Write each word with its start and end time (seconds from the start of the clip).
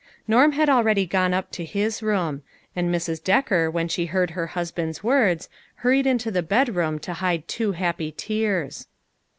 Norm 0.27 0.53
had 0.53 0.67
already 0.67 1.05
gone 1.05 1.31
up 1.31 1.51
to 1.51 1.63
his 1.63 2.01
room; 2.01 2.41
and 2.75 2.89
Mrs. 2.89 3.23
Decker 3.23 3.69
when 3.69 3.87
she 3.87 4.07
heard 4.07 4.31
her 4.31 4.47
husband's 4.47 5.03
words, 5.03 5.47
hurried 5.75 6.07
into 6.07 6.31
the 6.31 6.41
bedroom 6.41 6.97
to 6.97 7.13
hide 7.13 7.47
two 7.47 7.73
happy 7.73 8.11
tears. 8.11 8.87